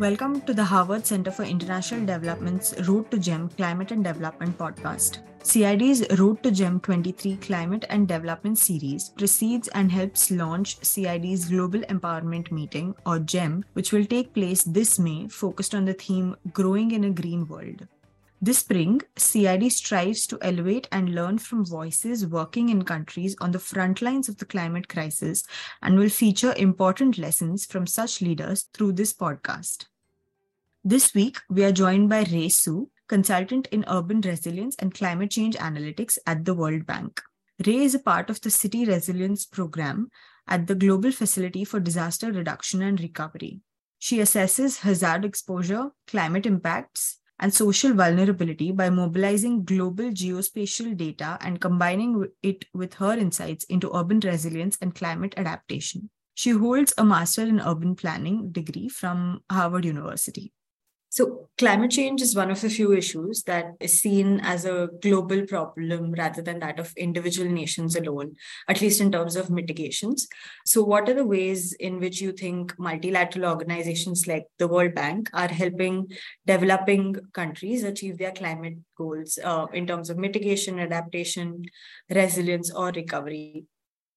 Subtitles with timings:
[0.00, 5.18] Welcome to the Harvard Center for International Development's Road to GEM Climate and Development podcast.
[5.42, 11.80] CID's Road to GEM 23 Climate and Development Series precedes and helps launch CID's Global
[11.80, 16.92] Empowerment Meeting, or GEM, which will take place this May, focused on the theme Growing
[16.92, 17.86] in a Green World.
[18.42, 23.58] This spring, CID strives to elevate and learn from voices working in countries on the
[23.58, 25.44] front lines of the climate crisis
[25.82, 29.89] and will feature important lessons from such leaders through this podcast.
[30.82, 35.54] This week, we are joined by Rui Su, consultant in urban resilience and climate change
[35.56, 37.20] analytics at the World Bank.
[37.66, 40.08] Rui is a part of the City Resilience Program
[40.48, 43.60] at the Global Facility for Disaster Reduction and Recovery.
[43.98, 51.60] She assesses hazard exposure, climate impacts, and social vulnerability by mobilizing global geospatial data and
[51.60, 56.08] combining it with her insights into urban resilience and climate adaptation.
[56.32, 60.54] She holds a Master in Urban Planning degree from Harvard University.
[61.12, 65.44] So, climate change is one of the few issues that is seen as a global
[65.44, 68.36] problem rather than that of individual nations alone,
[68.68, 70.28] at least in terms of mitigations.
[70.64, 75.28] So, what are the ways in which you think multilateral organizations like the World Bank
[75.34, 76.12] are helping
[76.46, 81.64] developing countries achieve their climate goals uh, in terms of mitigation, adaptation,
[82.08, 83.64] resilience, or recovery?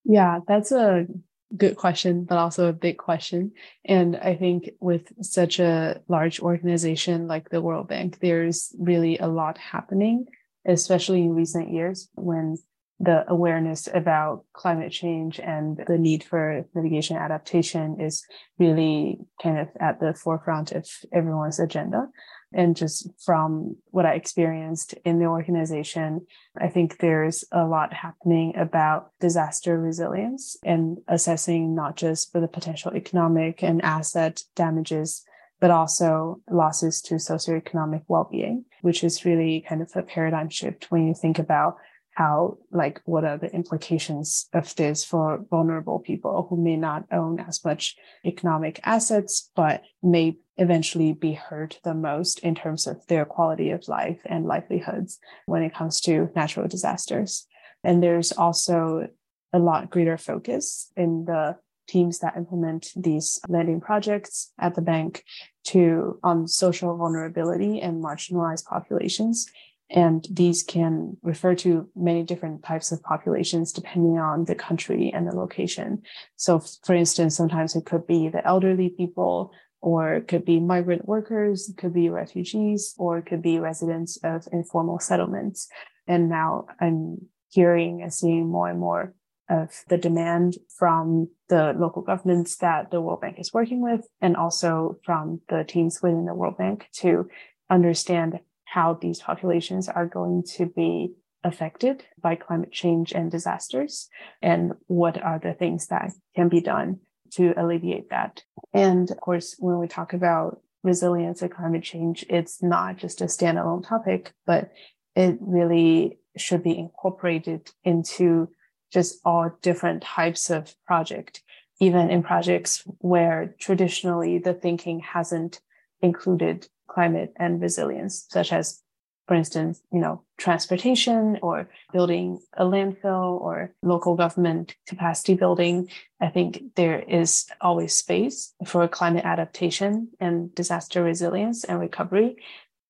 [0.06, 1.08] Yeah, that's a
[1.56, 3.52] good question, but also a big question.
[3.86, 9.28] And I think with such a large organization like the World Bank, there's really a
[9.28, 10.26] lot happening,
[10.66, 12.58] especially in recent years when
[13.00, 18.26] the awareness about climate change and the need for mitigation adaptation is
[18.60, 22.08] really kind of at the forefront of everyone's agenda.
[22.54, 26.26] And just from what I experienced in the organization,
[26.58, 32.48] I think there's a lot happening about disaster resilience and assessing not just for the
[32.48, 35.24] potential economic and asset damages,
[35.60, 41.08] but also losses to socioeconomic well-being, which is really kind of a paradigm shift when
[41.08, 41.78] you think about
[42.16, 47.40] how like what are the implications of this for vulnerable people who may not own
[47.40, 53.26] as much economic assets but may eventually be hurt the most in terms of their
[53.26, 57.48] quality of life and livelihoods when it comes to natural disasters?
[57.84, 59.08] And there's also
[59.52, 61.58] a lot greater focus in the
[61.88, 65.24] teams that implement these lending projects at the bank
[65.66, 69.48] to on social vulnerability and marginalized populations
[69.90, 75.28] and these can refer to many different types of populations depending on the country and
[75.28, 76.02] the location.
[76.36, 79.52] So, for instance, sometimes it could be the elderly people,
[79.82, 84.18] or it could be migrant workers, it could be refugees, or it could be residents
[84.24, 85.68] of informal settlements.
[86.08, 89.14] And now I'm hearing and seeing more and more
[89.50, 94.38] of the demand from the local governments that the World Bank is working with, and
[94.38, 97.28] also from the teams within the World Bank to
[97.70, 98.40] understand
[98.74, 101.14] how these populations are going to be
[101.44, 104.10] affected by climate change and disasters,
[104.42, 108.42] and what are the things that can be done to alleviate that.
[108.74, 113.26] And of course, when we talk about resilience and climate change, it's not just a
[113.26, 114.72] standalone topic, but
[115.16, 118.50] it really should be incorporated into
[118.92, 121.44] just all different types of project,
[121.80, 125.60] even in projects where traditionally the thinking hasn't
[126.02, 128.82] included climate and resilience, such as,
[129.28, 135.90] for instance, you know, transportation or building a landfill or local government capacity building.
[136.20, 142.38] I think there is always space for climate adaptation and disaster resilience and recovery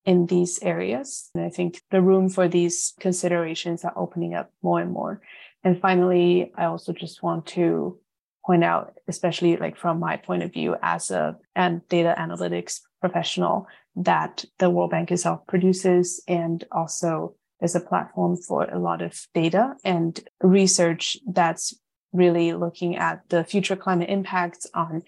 [0.05, 1.29] in these areas.
[1.35, 5.21] And I think the room for these considerations are opening up more and more.
[5.63, 7.97] And finally, I also just want to
[8.45, 13.67] point out, especially like from my point of view as a and data analytics professional,
[13.95, 19.27] that the World Bank itself produces and also is a platform for a lot of
[19.33, 21.73] data and research that's
[22.11, 25.03] really looking at the future climate impacts on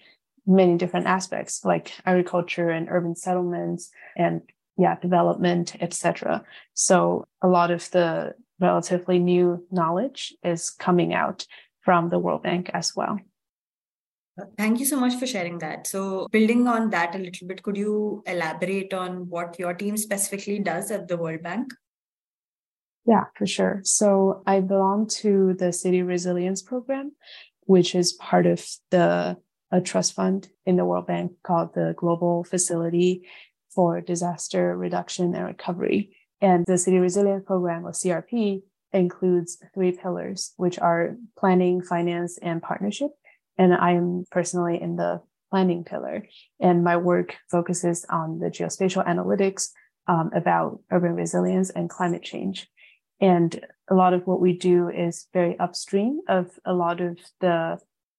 [0.46, 4.42] many different aspects like agriculture and urban settlements and
[4.78, 11.46] yeah development etc so a lot of the relatively new knowledge is coming out
[11.80, 13.18] from the world bank as well
[14.58, 15.86] Thank you so much for sharing that.
[15.86, 20.58] So, building on that a little bit, could you elaborate on what your team specifically
[20.58, 21.72] does at the World Bank?
[23.06, 23.80] Yeah, for sure.
[23.84, 27.12] So, I belong to the City Resilience Program,
[27.62, 29.38] which is part of the
[29.72, 33.26] a trust fund in the World Bank called the Global Facility
[33.74, 36.16] for Disaster Reduction and Recovery.
[36.40, 38.62] And the City Resilience Program, or CRP,
[38.92, 43.10] includes three pillars, which are planning, finance, and partnership
[43.58, 45.20] and I am personally in the
[45.50, 46.26] planning pillar.
[46.60, 49.70] And my work focuses on the geospatial analytics
[50.08, 52.68] um, about urban resilience and climate change.
[53.20, 57.78] And a lot of what we do is very upstream of a lot of the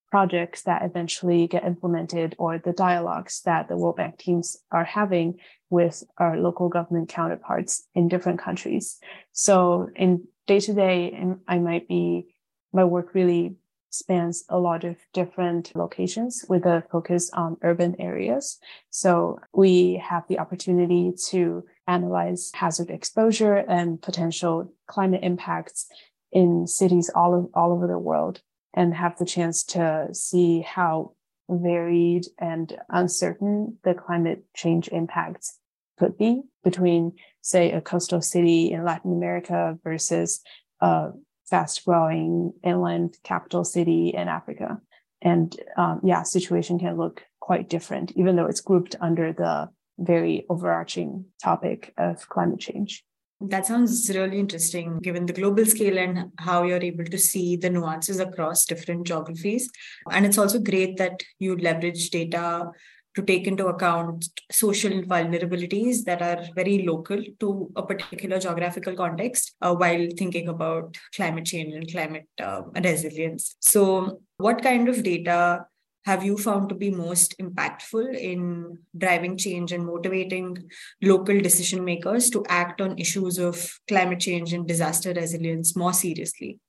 [0.09, 5.35] projects that eventually get implemented or the dialogues that the World Bank teams are having
[5.69, 8.99] with our local government counterparts in different countries.
[9.33, 12.33] So in day to day, I might be,
[12.71, 13.57] my work really
[13.89, 18.59] spans a lot of different locations with a focus on urban areas.
[18.89, 25.87] So we have the opportunity to analyze hazard exposure and potential climate impacts
[26.31, 28.41] in cities all, of, all over the world
[28.73, 31.13] and have the chance to see how
[31.49, 35.59] varied and uncertain the climate change impacts
[35.97, 40.41] could be between, say, a coastal city in Latin America versus
[40.81, 41.09] a
[41.49, 44.81] fast growing inland capital city in Africa.
[45.21, 50.45] And um, yeah, situation can look quite different, even though it's grouped under the very
[50.49, 53.03] overarching topic of climate change.
[53.39, 57.69] That sounds really interesting given the global scale and how you're able to see the
[57.69, 59.69] nuances across different geographies.
[60.11, 62.71] And it's also great that you leverage data
[63.17, 69.55] to take into account social vulnerabilities that are very local to a particular geographical context
[69.63, 73.55] uh, while thinking about climate change and climate uh, resilience.
[73.59, 75.65] So, what kind of data
[76.05, 80.69] have you found to be most impactful in driving change and motivating
[81.01, 86.59] local decision makers to act on issues of climate change and disaster resilience more seriously?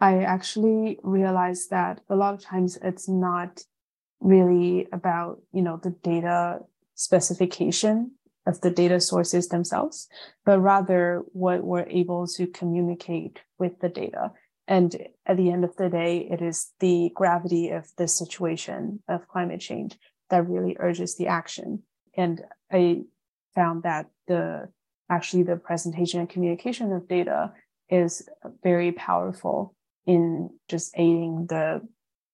[0.00, 3.64] I actually realized that a lot of times it's not
[4.20, 6.60] really about you know the data
[6.94, 8.12] specification
[8.46, 10.08] of the data sources themselves
[10.44, 14.32] but rather what we're able to communicate with the data.
[14.66, 14.96] And
[15.26, 19.60] at the end of the day it is the gravity of the situation of climate
[19.60, 19.96] change
[20.30, 21.82] that really urges the action.
[22.16, 22.42] And
[22.72, 23.02] i
[23.54, 24.68] found that the
[25.10, 27.52] actually the presentation and communication of data
[27.88, 28.28] is
[28.62, 29.74] very powerful
[30.06, 31.80] in just aiding the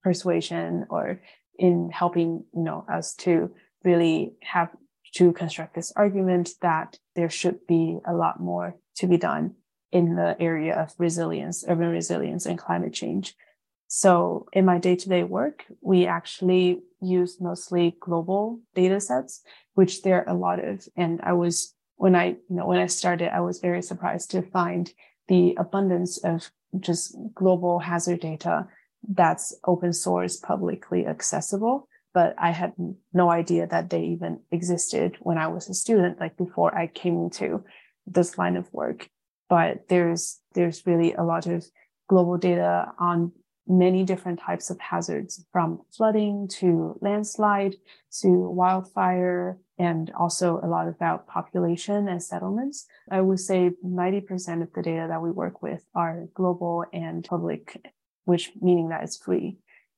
[0.03, 1.21] persuasion or
[1.59, 3.55] in helping you know us to
[3.85, 4.71] really have
[5.15, 9.55] to construct this argument that there should be a lot more to be done
[9.93, 13.35] in the area of resilience, urban resilience, and climate change.
[13.89, 19.43] So in my day-to-day work, we actually use mostly global data sets,
[19.75, 20.87] which there are a lot of.
[20.97, 24.43] And I was when I, you know, when I started, I was very surprised to
[24.43, 24.93] find
[25.29, 28.69] the abundance of just global hazard data
[29.09, 31.89] that's open source, publicly accessible.
[32.15, 32.73] But I had
[33.13, 37.19] no idea that they even existed when I was a student, like before I came
[37.25, 37.63] into
[38.07, 39.09] this line of work.
[39.49, 41.67] But there's there's really a lot of
[42.09, 43.33] global data on
[43.69, 47.75] many different types of hazards from flooding to landslide
[48.21, 52.87] to wildfire and also a lot about population and settlements.
[53.11, 57.85] I would say 90% of the data that we work with are global and public
[58.27, 59.57] which meaning that it's free.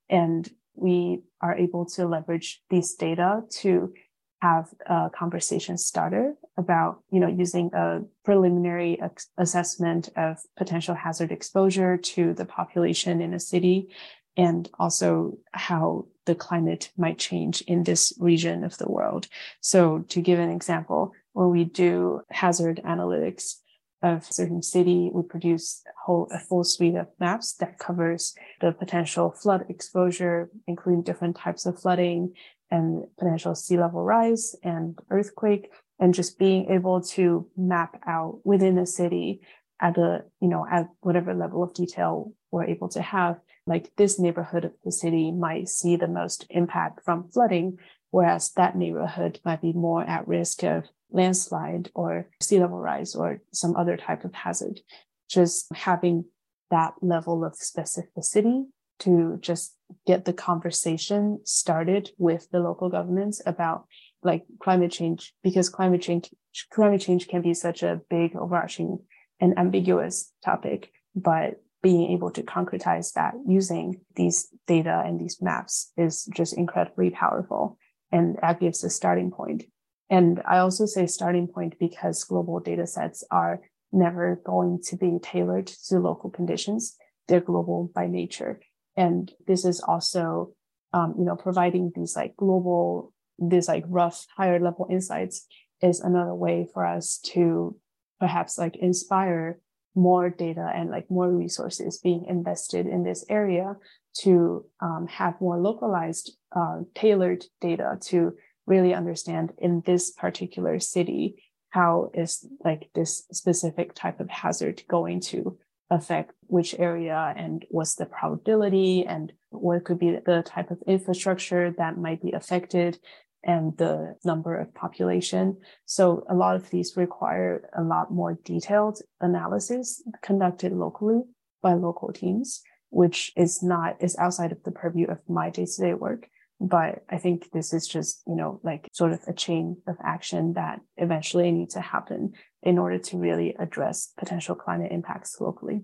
[0.08, 3.92] And we are able to leverage these data to
[4.40, 9.00] have a conversation starter about, you know, using a preliminary
[9.36, 13.88] assessment of potential hazard exposure to the population in a city
[14.36, 19.26] and also how the climate might change in this region of the world.
[19.60, 23.56] So to give an example, when we do hazard analytics,
[24.02, 28.72] of certain city, we produce a, whole, a full suite of maps that covers the
[28.72, 32.34] potential flood exposure, including different types of flooding
[32.70, 38.78] and potential sea level rise and earthquake, and just being able to map out within
[38.78, 39.40] a city
[39.80, 44.18] at a, you know, at whatever level of detail we're able to have, like this
[44.18, 47.78] neighborhood of the city might see the most impact from flooding,
[48.10, 53.40] whereas that neighborhood might be more at risk of landslide or sea level rise or
[53.52, 54.80] some other type of hazard.
[55.28, 56.24] Just having
[56.70, 58.64] that level of specificity
[59.00, 63.86] to just get the conversation started with the local governments about
[64.22, 66.30] like climate change because climate change
[66.72, 68.98] climate change can be such a big overarching
[69.40, 75.92] and ambiguous topic but being able to concretize that using these data and these maps
[75.96, 77.78] is just incredibly powerful
[78.10, 79.64] and that gives a starting point
[80.10, 83.60] and I also say starting point because global data sets are
[83.92, 86.96] never going to be tailored to local conditions.
[87.26, 88.60] They're global by nature.
[88.96, 90.52] And this is also,
[90.92, 95.46] um, you know, providing these like global, these like rough higher level insights
[95.82, 97.76] is another way for us to
[98.18, 99.60] perhaps like inspire
[99.94, 103.74] more data and like more resources being invested in this area
[104.14, 108.32] to um, have more localized, uh, tailored data to
[108.68, 115.20] really understand in this particular city how is like this specific type of hazard going
[115.20, 115.58] to
[115.90, 121.74] affect which area and what's the probability and what could be the type of infrastructure
[121.78, 122.98] that might be affected
[123.44, 125.56] and the number of population.
[125.86, 131.22] So a lot of these require a lot more detailed analysis conducted locally
[131.62, 135.80] by local teams, which is not, is outside of the purview of my day to
[135.80, 136.28] day work.
[136.60, 140.54] But I think this is just, you know, like sort of a chain of action
[140.54, 145.82] that eventually needs to happen in order to really address potential climate impacts locally.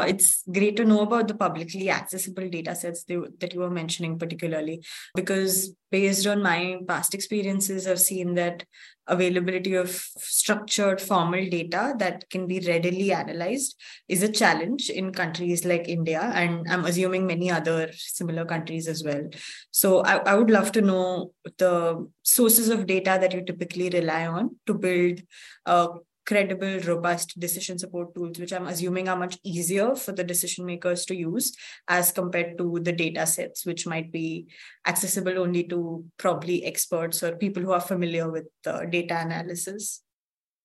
[0.00, 4.82] It's great to know about the publicly accessible data sets that you were mentioning, particularly
[5.14, 8.64] because based on my past experiences, I've seen that
[9.06, 15.64] availability of structured formal data that can be readily analyzed is a challenge in countries
[15.64, 19.28] like India, and I'm assuming many other similar countries as well.
[19.70, 24.26] So I, I would love to know the sources of data that you typically rely
[24.26, 25.20] on to build
[25.66, 25.88] a
[26.26, 31.04] credible, robust decision support tools, which I'm assuming are much easier for the decision makers
[31.06, 31.54] to use
[31.88, 34.46] as compared to the data sets, which might be
[34.86, 40.02] accessible only to probably experts or people who are familiar with the data analysis.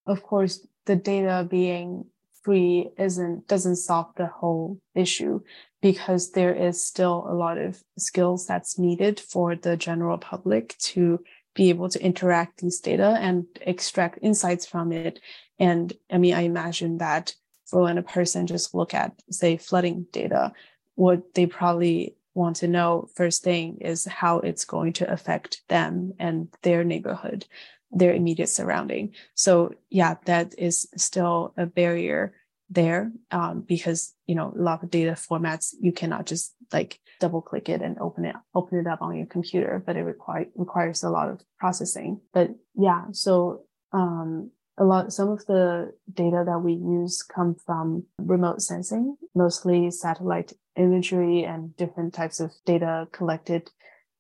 [0.05, 2.05] Of course, the data being
[2.43, 5.41] free isn't doesn't solve the whole issue
[5.81, 11.19] because there is still a lot of skills that's needed for the general public to
[11.55, 15.19] be able to interact these data and extract insights from it
[15.59, 17.35] and I mean, I imagine that
[17.67, 20.53] for when a person just look at, say, flooding data,
[20.95, 26.13] what they probably want to know first thing is how it's going to affect them
[26.19, 27.45] and their neighborhood,
[27.91, 29.13] their immediate surrounding.
[29.35, 32.33] So yeah, that is still a barrier
[32.69, 37.41] there um, because you know a lot of data formats you cannot just like double
[37.41, 41.03] click it and open it open it up on your computer but it require, requires
[41.03, 46.59] a lot of processing but yeah so um, a lot some of the data that
[46.59, 53.69] we use come from remote sensing mostly satellite imagery and different types of data collected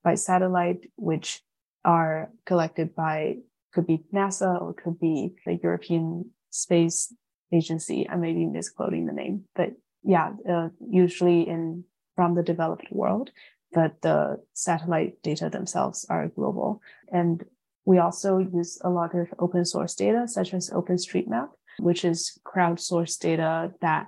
[0.03, 1.41] by satellite which
[1.85, 3.35] are collected by
[3.73, 7.13] could be nasa or could be the european space
[7.51, 8.07] agency.
[8.07, 9.71] I may be misquoting the name but
[10.03, 11.85] yeah uh, usually in
[12.15, 13.31] from the developed world
[13.71, 16.81] but the satellite data themselves are global.
[17.11, 17.43] And
[17.85, 23.19] we also use a lot of open source data, such as OpenStreetMap, which is crowdsourced
[23.19, 24.07] data that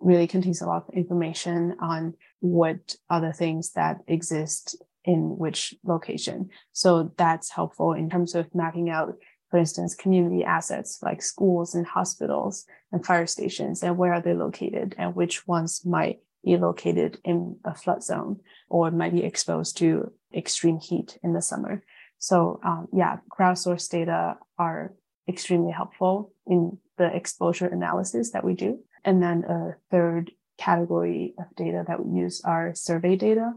[0.00, 6.48] really contains a lot of information on what other things that exist in which location.
[6.72, 9.14] So that's helpful in terms of mapping out,
[9.50, 14.34] for instance, community assets like schools and hospitals and fire stations and where are they
[14.34, 19.76] located and which ones might be located in a flood zone or might be exposed
[19.78, 21.82] to extreme heat in the summer.
[22.22, 24.94] So um, yeah, crowdsourced data are
[25.28, 28.78] extremely helpful in the exposure analysis that we do.
[29.04, 33.54] And then a third category of data that we use are survey data.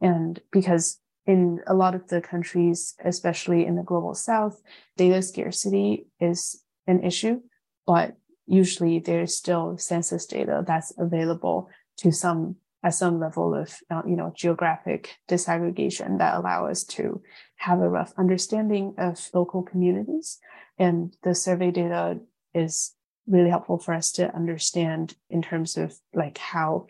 [0.00, 4.62] And because in a lot of the countries, especially in the global south,
[4.96, 7.40] data scarcity is an issue,
[7.86, 11.68] but usually there's still census data that's available
[11.98, 17.20] to some at some level of uh, you know geographic disaggregation that allow us to
[17.56, 20.38] have a rough understanding of local communities.
[20.78, 22.20] And the survey data
[22.54, 22.94] is
[23.26, 26.86] really helpful for us to understand in terms of like how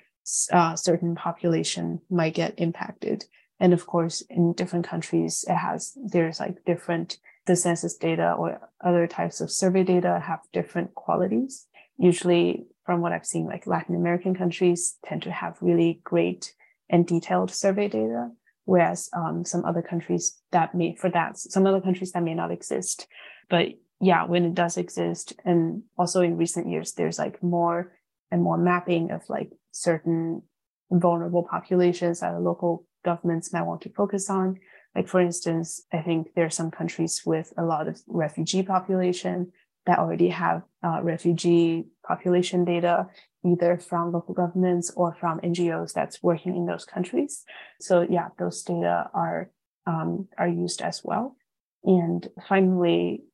[0.53, 3.25] uh, certain population might get impacted.
[3.59, 8.61] And of course in different countries it has there's like different the census data or
[8.85, 13.97] other types of survey data have different qualities usually from what I've seen, like Latin
[13.97, 16.55] American countries tend to have really great
[16.89, 18.31] and detailed survey data,
[18.65, 22.53] whereas um, some other countries that may, for that, some other countries that may not
[22.53, 23.07] exist.
[23.51, 23.69] But
[24.01, 27.93] yeah, when it does exist, and also in recent years, there's like more
[28.31, 30.43] and more mapping of like certain
[30.91, 34.59] vulnerable populations that local governments might want to focus on.
[34.95, 39.53] Like for instance, I think there are some countries with a lot of refugee population
[39.87, 43.07] that already have uh, refugee population data,
[43.45, 47.45] either from local governments or from NGOs that's working in those countries.
[47.81, 49.51] So yeah, those data are
[49.87, 51.37] um, are used as well.
[51.85, 53.25] And finally,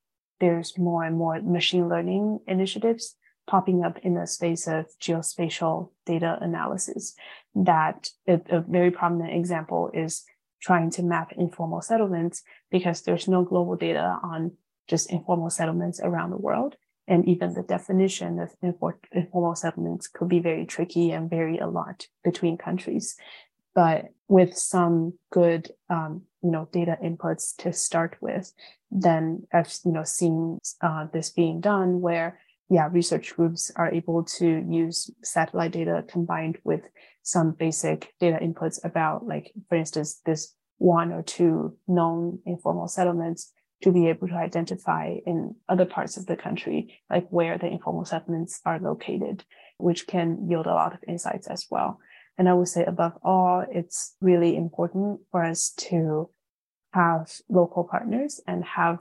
[0.41, 3.17] there's more and more machine learning initiatives
[3.47, 7.15] popping up in the space of geospatial data analysis.
[7.55, 10.25] That a, a very prominent example is
[10.61, 14.53] trying to map informal settlements because there's no global data on
[14.89, 16.77] just informal settlements around the world.
[17.09, 18.55] and even the definition of
[19.13, 23.17] informal settlements could be very tricky and vary a lot between countries.
[23.75, 28.53] But with some good, um, you know, data inputs to start with,
[28.91, 34.25] then I've you know seen uh, this being done where yeah, research groups are able
[34.25, 36.81] to use satellite data combined with
[37.23, 43.53] some basic data inputs about, like, for instance, this one or two known informal settlements
[43.83, 48.05] to be able to identify in other parts of the country, like where the informal
[48.05, 49.45] settlements are located,
[49.79, 51.99] which can yield a lot of insights as well.
[52.39, 56.31] And I would say, above all, it's really important for us to
[56.93, 59.01] have local partners and have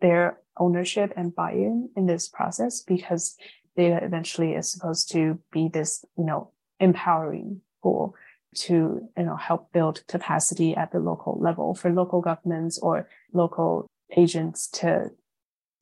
[0.00, 3.36] their ownership and buy-in in this process because
[3.76, 8.14] data eventually is supposed to be this, you know, empowering tool
[8.54, 13.86] to, you know, help build capacity at the local level for local governments or local
[14.16, 15.10] agents to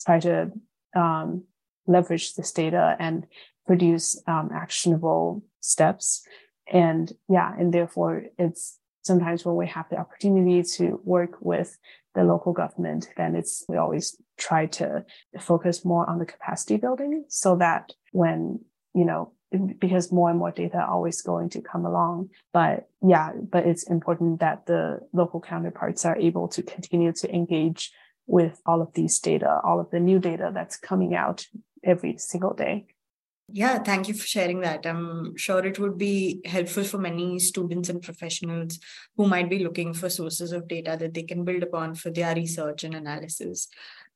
[0.04, 0.50] try to
[0.94, 1.44] um,
[1.86, 3.26] leverage this data and
[3.66, 6.22] produce um, actionable steps.
[6.72, 11.78] And yeah, and therefore it's sometimes when we have the opportunity to work with
[12.14, 15.04] the local government, then it's we always try to
[15.38, 18.60] focus more on the capacity building so that when
[18.94, 19.32] you know
[19.78, 23.84] because more and more data are always going to come along but yeah but it's
[23.84, 27.92] important that the local counterparts are able to continue to engage
[28.26, 31.46] with all of these data all of the new data that's coming out
[31.84, 32.86] every single day
[33.52, 34.84] yeah, thank you for sharing that.
[34.84, 38.80] I'm sure it would be helpful for many students and professionals
[39.16, 42.34] who might be looking for sources of data that they can build upon for their
[42.34, 43.68] research and analysis.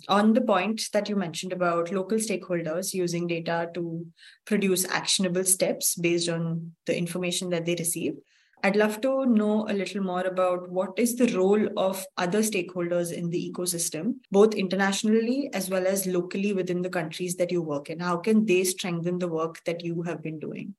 [0.08, 4.04] On the point that you mentioned about local stakeholders using data to
[4.46, 8.14] produce actionable steps based on the information that they receive,
[8.62, 13.12] I'd love to know a little more about what is the role of other stakeholders
[13.12, 17.88] in the ecosystem, both internationally as well as locally within the countries that you work
[17.88, 18.00] in.
[18.00, 20.74] How can they strengthen the work that you have been doing?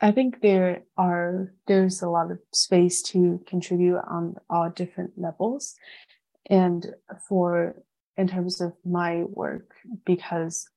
[0.00, 5.74] I think there are there's a lot of space to contribute on all different levels.
[6.48, 6.94] And
[7.28, 7.76] for
[8.16, 10.68] in terms of my work, because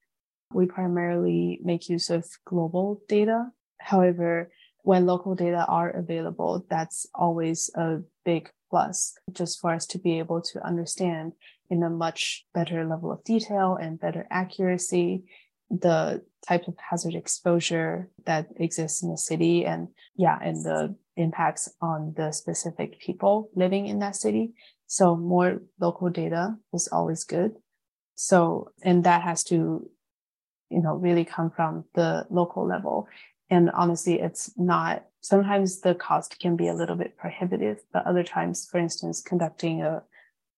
[0.53, 3.51] we primarily make use of global data.
[3.79, 4.51] However,
[4.83, 10.19] when local data are available, that's always a big plus just for us to be
[10.19, 11.33] able to understand
[11.69, 15.23] in a much better level of detail and better accuracy
[15.69, 21.69] the type of hazard exposure that exists in the city and yeah and the impacts
[21.81, 24.53] on the specific people living in that city.
[24.87, 27.51] So more local data is always good.
[28.15, 29.89] So and that has to
[30.69, 33.07] you know really come from the local level
[33.49, 38.23] and honestly, it's not, sometimes the cost can be a little bit prohibitive, but other
[38.23, 40.03] times, for instance, conducting a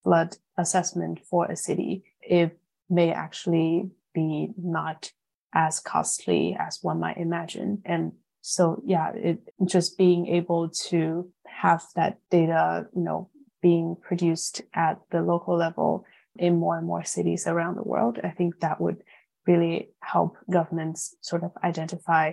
[0.03, 2.57] flood assessment for a city, it
[2.89, 5.11] may actually be not
[5.53, 7.81] as costly as one might imagine.
[7.85, 13.29] And so, yeah, it just being able to have that data, you know,
[13.61, 18.29] being produced at the local level in more and more cities around the world, I
[18.29, 19.03] think that would
[19.45, 22.31] really help governments sort of identify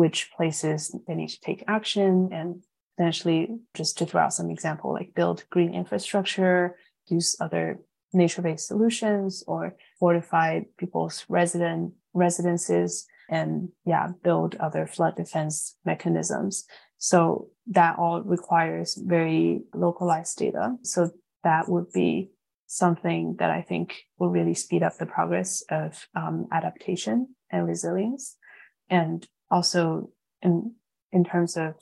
[0.00, 2.48] which places they need to take action and
[2.96, 3.42] potentially
[3.74, 7.78] just to throw out some example like build green infrastructure use other
[8.12, 16.64] nature-based solutions or fortify people's resident residences and yeah build other flood defense mechanisms.
[16.98, 20.76] So that all requires very localized data.
[20.82, 21.10] So
[21.44, 22.30] that would be
[22.66, 23.86] something that i think
[24.18, 27.16] will really speed up the progress of um, adaptation
[27.50, 28.36] and resilience.
[28.88, 30.10] And also
[30.42, 30.74] in
[31.12, 31.74] in terms of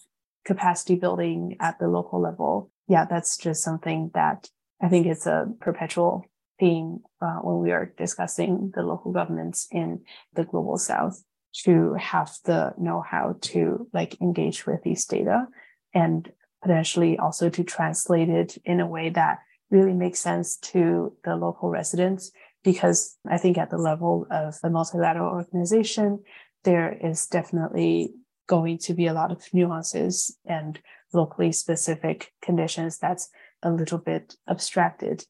[0.45, 2.71] capacity building at the local level.
[2.89, 4.49] Yeah that's just something that
[4.83, 6.25] i think it's a perpetual
[6.59, 10.01] theme uh, when we are discussing the local governments in
[10.35, 15.47] the global south to have the know-how to like engage with these data
[15.95, 19.39] and potentially also to translate it in a way that
[19.71, 22.33] really makes sense to the local residents.
[22.65, 26.19] Because i think at the level of a multilateral organization
[26.65, 28.15] there is definitely
[28.47, 30.81] going to be a lot of nuances and
[31.13, 33.29] locally specific conditions that's
[33.63, 35.25] a little bit abstracted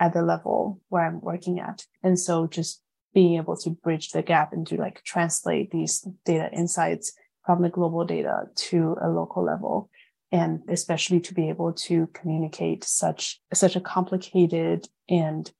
[0.00, 1.86] at the level where I'm working at.
[2.02, 2.82] And so just
[3.14, 7.12] being able to bridge the gap and to like translate these data insights
[7.44, 9.90] from the global data to a local level
[10.30, 15.52] and especially to be able to communicate such such a complicated and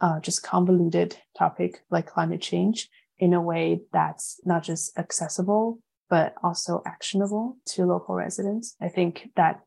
[0.00, 6.34] uh, just convoluted topic like climate change in a way that's not just accessible, but
[6.42, 8.76] also actionable to local residents.
[8.80, 9.60] I think that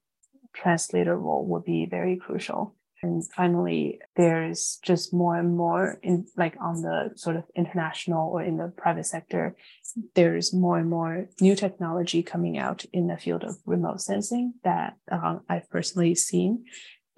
[0.54, 6.56] translator role would be very crucial And finally, there's just more and more in like
[6.60, 9.56] on the sort of international or in the private sector,
[10.16, 14.98] there's more and more new technology coming out in the field of remote sensing that
[15.12, 16.66] um, I've personally seen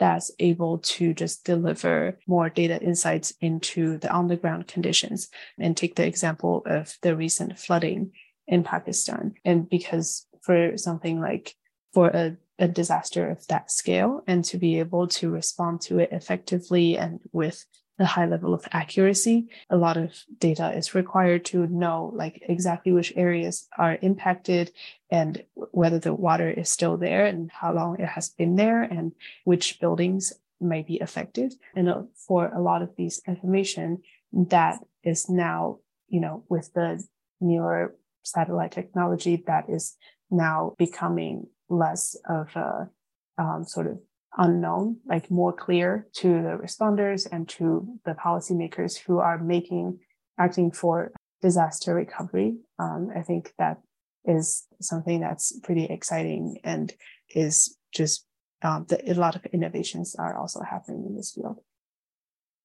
[0.01, 5.29] that's able to just deliver more data insights into the on the ground conditions.
[5.59, 8.11] And take the example of the recent flooding
[8.47, 9.35] in Pakistan.
[9.45, 11.53] And because for something like
[11.93, 16.09] for a, a disaster of that scale and to be able to respond to it
[16.11, 17.63] effectively and with
[18.01, 22.91] a high level of accuracy a lot of data is required to know like exactly
[22.91, 24.71] which areas are impacted
[25.09, 29.13] and whether the water is still there and how long it has been there and
[29.43, 31.53] which buildings may be affected.
[31.75, 34.01] And uh, for a lot of these information
[34.33, 37.03] that is now you know with the
[37.39, 39.97] newer satellite technology that is
[40.29, 42.89] now becoming less of a
[43.37, 43.99] um, sort of
[44.37, 49.99] unknown, like more clear to the responders and to the policymakers who are making,
[50.37, 52.55] acting for disaster recovery.
[52.79, 53.81] Um, I think that
[54.25, 56.93] is something that's pretty exciting and
[57.33, 58.25] is just
[58.61, 61.59] um, a lot of innovations are also happening in this field.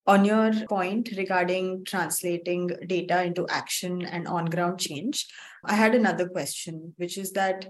[0.06, 5.26] On your point regarding translating data into action and on ground change,
[5.64, 7.66] I had another question, which is that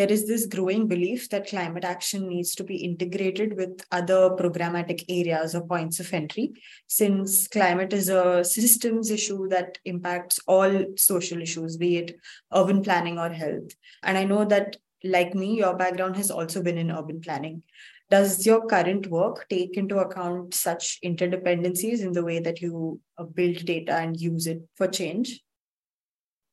[0.00, 5.04] there is this growing belief that climate action needs to be integrated with other programmatic
[5.10, 6.52] areas or points of entry,
[6.86, 12.16] since climate is a systems issue that impacts all social issues, be it
[12.50, 13.72] urban planning or health.
[14.02, 17.62] And I know that, like me, your background has also been in urban planning
[18.08, 23.22] does your current work take into account such interdependencies in the way that you uh,
[23.22, 25.40] build data and use it for change?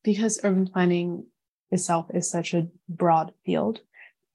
[0.04, 1.26] Because urban planning
[1.72, 3.82] itself is such a broad field,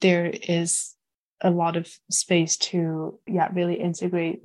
[0.01, 0.95] there is
[1.41, 4.41] a lot of space to yeah really integrate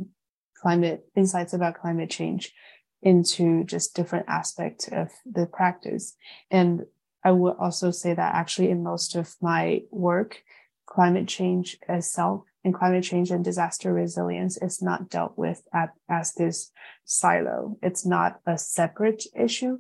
[0.61, 2.53] climate insights about climate change
[3.03, 6.17] into just different aspects of the practice
[6.51, 6.85] and
[7.25, 10.43] i would also say that actually in most of my work
[10.87, 16.35] climate change itself and climate change and disaster resilience is not dealt with at, as
[16.35, 16.71] this
[17.05, 17.79] silo.
[17.83, 19.79] It's not a separate issue,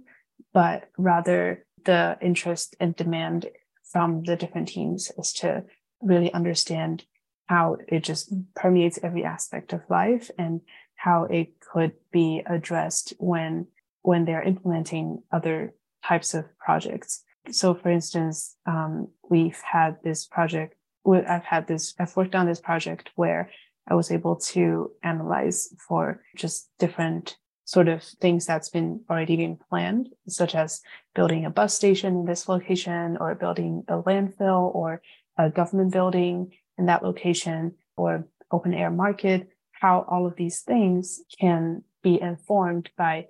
[0.52, 3.46] but rather the interest and demand
[3.92, 5.64] from the different teams is to
[6.02, 7.04] really understand
[7.46, 10.60] how it just permeates every aspect of life and
[10.96, 13.66] how it could be addressed when
[14.02, 17.24] when they're implementing other types of projects.
[17.50, 20.74] So, for instance, um, we've had this project
[21.14, 23.50] I've had this, I've worked on this project where
[23.88, 27.36] I was able to analyze for just different
[27.68, 30.80] sort of things that's been already been planned, such as
[31.14, 35.02] building a bus station in this location or building a landfill or
[35.36, 41.20] a government building in that location or open air market, how all of these things
[41.38, 43.26] can be informed by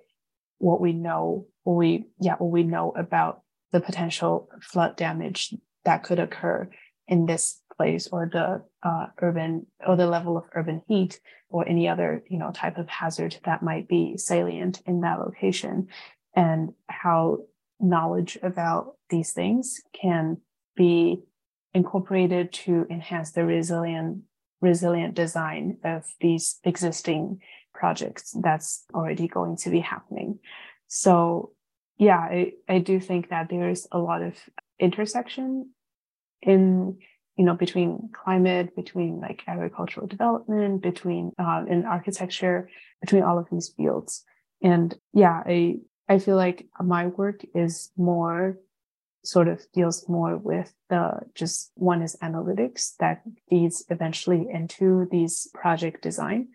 [0.57, 3.41] what we know, what we, yeah, what we know about
[3.73, 6.69] the potential flood damage that could occur
[7.09, 11.87] in this place or the uh, urban or the level of urban heat or any
[11.87, 15.87] other you know type of hazard that might be salient in that location.
[16.35, 17.39] And how
[17.79, 20.37] knowledge about these things can
[20.75, 21.21] be
[21.73, 24.23] incorporated to enhance the resilient
[24.61, 27.39] resilient design of these existing
[27.73, 30.39] projects that's already going to be happening.
[30.87, 31.53] So
[31.99, 34.33] yeah i, I do think that there's a lot of
[34.79, 35.69] intersection
[36.41, 36.97] in
[37.39, 42.69] you know between climate between like agricultural development between uh, in architecture
[43.01, 44.25] between all of these fields.
[44.61, 45.77] And yeah i
[46.09, 48.57] i feel like my work is more
[49.23, 55.49] sort of deals more with the just one is analytics that feeds eventually into these
[55.53, 56.49] project design.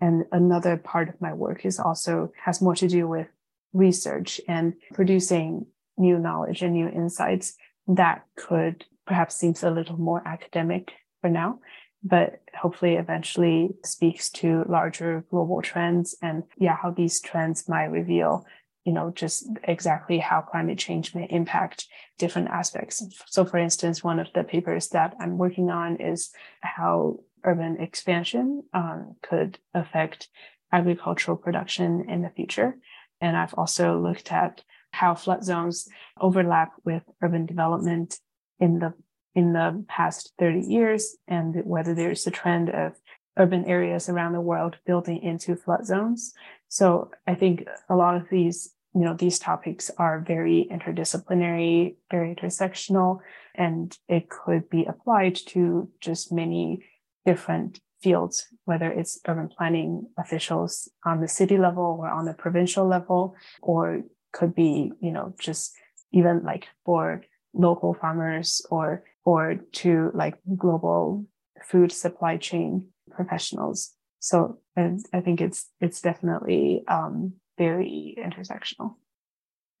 [0.00, 3.28] And another part of my work is also has more to do with
[3.72, 5.66] research and producing
[5.98, 11.58] new knowledge and new insights that could perhaps seems a little more academic for now,
[12.00, 18.46] but hopefully eventually speaks to larger global trends and yeah, how these trends might reveal
[18.84, 23.04] you know just exactly how climate change may impact different aspects.
[23.26, 28.62] So for instance one of the papers that i'm working on is how urban expansion
[28.72, 30.28] um, could affect
[30.72, 32.76] agricultural production in the future.
[33.20, 38.18] And i've also looked at how flood zones overlap with urban development
[38.60, 38.94] in the
[39.34, 42.94] in the past 30 years and whether there's a trend of
[43.36, 46.34] urban areas around the world building into flood zones.
[46.68, 52.34] So I think a lot of these, you know, these topics are very interdisciplinary, very
[52.34, 53.20] intersectional,
[53.54, 56.84] and it could be applied to just many
[57.24, 62.86] different fields, whether it's urban planning officials on the city level or on the provincial
[62.86, 65.72] level, or could be, you know, just
[66.12, 71.26] even like for local farmers or or to like global
[71.64, 73.94] food supply chain professionals.
[74.18, 78.94] So and I think it's it's definitely um, very intersectional.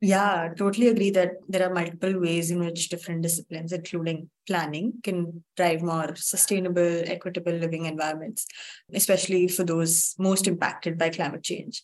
[0.02, 5.44] Yeah, totally agree that there are multiple ways in which different disciplines, including planning, can
[5.58, 8.46] drive more sustainable, equitable living environments,
[8.94, 11.82] especially for those most impacted by climate change.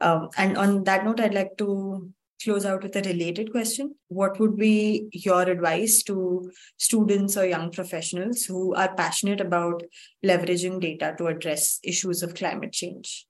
[0.00, 2.08] Um, and on that note, I'd like to
[2.42, 3.94] close out with a related question.
[4.08, 9.82] What would be your advice to students or young professionals who are passionate about
[10.24, 13.26] leveraging data to address issues of climate change?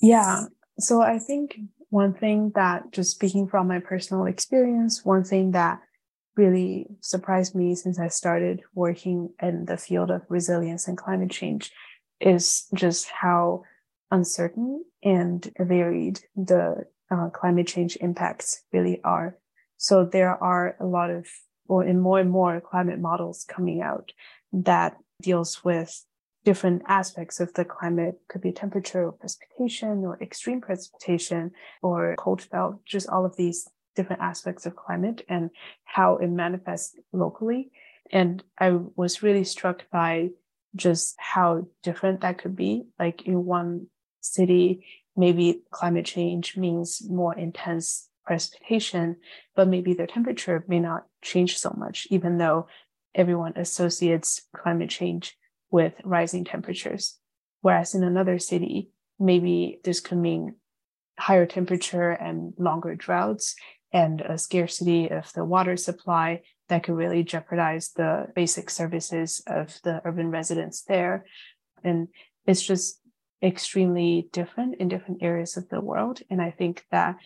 [0.00, 0.46] Yeah.
[0.78, 1.58] So I think
[1.90, 5.80] one thing that just speaking from my personal experience, one thing that
[6.36, 11.70] really surprised me since I started working in the field of resilience and climate change
[12.20, 13.64] is just how
[14.10, 19.36] uncertain and varied the uh, climate change impacts really are.
[19.76, 21.26] So there are a lot of,
[21.68, 24.12] or in more and more climate models coming out
[24.52, 26.04] that deals with
[26.44, 28.20] different aspects of the climate.
[28.28, 33.68] Could be temperature or precipitation or extreme precipitation or cold spell just all of these
[33.94, 35.50] different aspects of climate and
[35.84, 37.70] how it manifests locally.
[38.10, 40.30] And i was really struck by
[40.74, 42.84] just how different that could be.
[42.98, 43.88] Like in one
[44.20, 44.84] city
[45.16, 49.16] maybe climate change means more intense precipitation
[49.56, 52.66] but maybe their temperature may not change so much even though
[53.14, 55.36] everyone associates climate change
[55.70, 57.18] with rising temperatures.
[57.60, 60.56] Whereas in another city, maybe this could mean
[61.18, 63.54] higher temperature and longer droughts
[63.92, 69.78] and a scarcity of the water supply that could really jeopardize the basic services of
[69.84, 71.26] the urban residents there.
[71.84, 72.08] And
[72.46, 73.00] it's just
[73.42, 76.20] extremely different in different areas of the world.
[76.30, 77.16] And I think that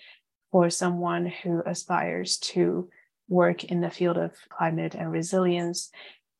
[0.50, 2.88] for someone who aspires to
[3.28, 5.90] work in the field of climate and resilience,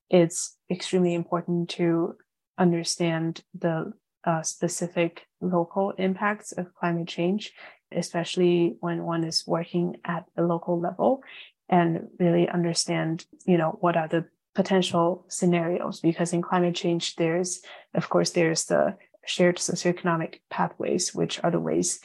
[0.09, 2.15] it's extremely important to
[2.59, 3.93] understand the
[4.25, 7.53] uh, specific local impacts of climate change,
[7.93, 11.23] especially when one is working at a local level
[11.69, 17.61] and really understand, you know, what are the potential scenarios because in climate change there's
[17.95, 22.01] of course there's the shared socioeconomic pathways which are the ways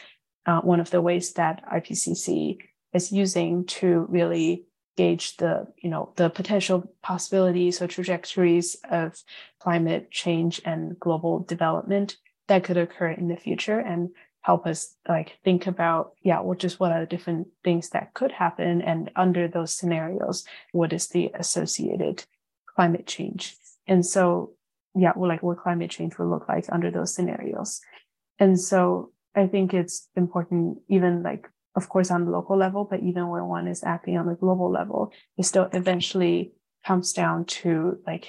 [0.45, 2.57] uh, one of the ways that ipcc
[2.93, 4.65] is using to really
[4.97, 9.21] gauge the you know the potential possibilities or trajectories of
[9.59, 14.09] climate change and global development that could occur in the future and
[14.41, 18.31] help us like think about yeah well just what are the different things that could
[18.31, 22.25] happen and under those scenarios what is the associated
[22.75, 23.55] climate change.
[23.87, 24.51] And so
[24.95, 27.81] yeah well like what climate change will look like under those scenarios
[28.39, 33.01] and so i think it's important even like of course, on the local level, but
[33.01, 36.51] even when one is acting on the global level, it still eventually
[36.85, 38.27] comes down to like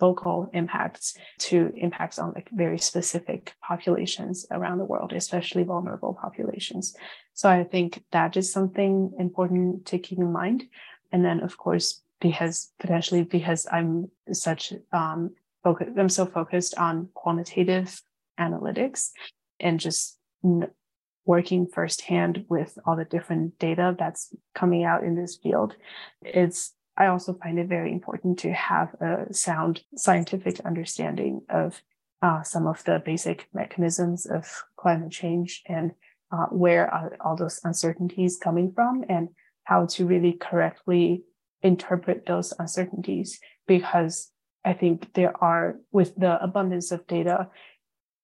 [0.00, 6.94] local impacts to impacts on like very specific populations around the world, especially vulnerable populations.
[7.34, 10.64] So I think that is something important to keep in mind.
[11.12, 15.32] And then, of course, because potentially because I'm such um,
[15.66, 18.00] focus, I'm so focused on quantitative
[18.38, 19.10] analytics
[19.58, 20.16] and just
[21.24, 25.74] working firsthand with all the different data that's coming out in this field,
[26.22, 31.82] it's I also find it very important to have a sound scientific understanding of
[32.22, 34.46] uh, some of the basic mechanisms of
[34.78, 35.90] climate change and
[36.30, 39.28] uh, where are all those uncertainties coming from and
[39.64, 41.24] how to really correctly
[41.60, 44.30] interpret those uncertainties because
[44.66, 47.48] I think there are, with the abundance of data,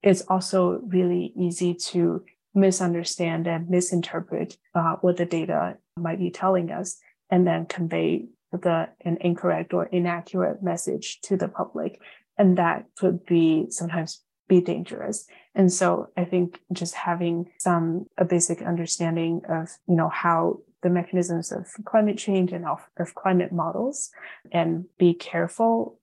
[0.02, 2.24] it's also really easy to
[2.55, 6.98] misunderstand and misinterpret uh, what the data might be telling us
[7.31, 12.00] and then convey the an incorrect or inaccurate message to the public.
[12.37, 15.26] And that could be sometimes be dangerous.
[15.55, 20.90] And so i think just having some a basic understanding of you know how the
[20.90, 24.11] mechanisms of climate change and of, of climate models
[24.50, 25.98] and be careful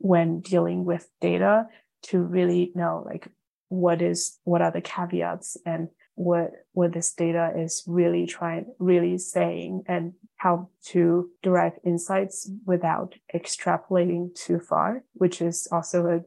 [0.00, 1.66] when dealing with data
[2.02, 3.28] to really know like
[3.68, 9.16] what is what are the caveats and what what this data is really trying really
[9.16, 16.20] saying and how to derive insights without extrapolating too far which is also a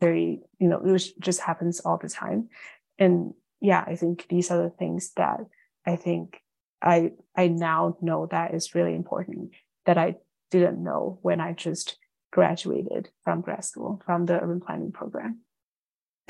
[0.00, 2.48] very you know which just happens all the time.
[2.98, 5.40] And yeah i think these are the things that
[5.86, 6.42] i think
[6.82, 9.50] i i now know that is really important
[9.86, 10.16] that i
[10.50, 11.98] didn't know when i just
[12.30, 15.40] graduated from grad school from the urban planning program.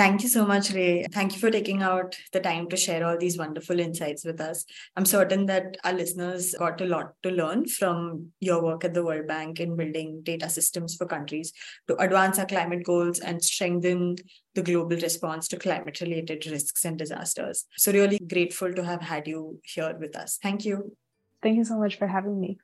[0.00, 1.04] Thank you so much, Rui.
[1.12, 4.64] Thank you for taking out the time to share all these wonderful insights with us.
[4.96, 9.04] I'm certain that our listeners got a lot to learn from your work at the
[9.04, 11.52] World Bank in building data systems for countries
[11.86, 14.16] to advance our climate goals and strengthen
[14.54, 17.66] the global response to climate related risks and disasters.
[17.76, 20.38] So, really grateful to have had you here with us.
[20.42, 20.96] Thank you.
[21.42, 22.58] Thank you so much for having me.